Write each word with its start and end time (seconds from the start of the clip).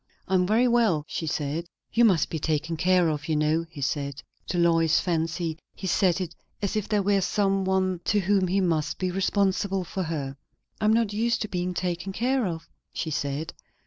"I 0.27 0.33
am 0.33 0.47
very 0.47 0.67
well," 0.67 1.05
she 1.07 1.27
said. 1.27 1.67
"You 1.93 2.05
must 2.05 2.31
be 2.31 2.39
taken 2.39 2.75
care 2.75 3.07
of, 3.07 3.29
you 3.29 3.35
know," 3.35 3.67
he 3.69 3.81
said; 3.81 4.23
to 4.47 4.57
Lois's 4.57 4.99
fancy 4.99 5.59
he 5.75 5.85
said 5.85 6.19
it 6.19 6.33
as 6.59 6.75
if 6.75 6.89
there 6.89 7.03
were 7.03 7.21
some 7.21 7.65
one 7.65 8.01
to 8.05 8.21
whom 8.21 8.47
he 8.47 8.61
must 8.61 8.97
be 8.97 9.11
responsible 9.11 9.83
for 9.83 10.01
her. 10.01 10.37
"I 10.79 10.85
am 10.85 10.93
not 10.93 11.13
used 11.13 11.43
to 11.43 11.47
being 11.47 11.75
taken 11.75 12.13
care 12.13 12.47
of," 12.47 12.67
she 12.91 13.11
said. 13.11 13.53